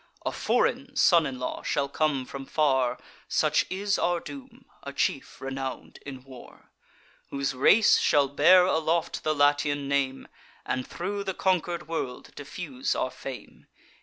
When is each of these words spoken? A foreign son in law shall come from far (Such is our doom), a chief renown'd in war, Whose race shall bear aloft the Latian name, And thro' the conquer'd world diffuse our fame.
A 0.25 0.31
foreign 0.31 0.95
son 0.95 1.27
in 1.27 1.37
law 1.37 1.61
shall 1.61 1.87
come 1.87 2.25
from 2.25 2.47
far 2.47 2.97
(Such 3.27 3.67
is 3.69 3.99
our 3.99 4.19
doom), 4.19 4.65
a 4.81 4.91
chief 4.93 5.39
renown'd 5.39 5.99
in 6.03 6.23
war, 6.23 6.71
Whose 7.29 7.53
race 7.53 7.99
shall 7.99 8.27
bear 8.27 8.65
aloft 8.65 9.23
the 9.23 9.35
Latian 9.35 9.87
name, 9.87 10.27
And 10.65 10.87
thro' 10.87 11.21
the 11.21 11.35
conquer'd 11.35 11.87
world 11.87 12.31
diffuse 12.35 12.95
our 12.95 13.11
fame. 13.11 13.67